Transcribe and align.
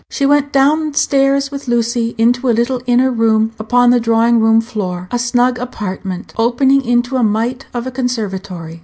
She 0.09 0.25
went 0.25 0.51
down 0.51 0.95
stairs 0.95 1.51
with 1.51 1.67
Lucy 1.67 2.15
into 2.17 2.49
a 2.49 2.57
little 2.57 2.81
inner 2.87 3.11
room 3.11 3.51
upon 3.59 3.91
the 3.91 3.99
drawing 3.99 4.39
room 4.39 4.59
floor 4.59 5.07
a 5.11 5.19
snug 5.19 5.59
apartment, 5.59 6.33
opening 6.39 6.83
into 6.83 7.17
a 7.17 7.23
mite 7.23 7.67
of 7.71 7.85
a 7.85 7.91
conservatory. 7.91 8.79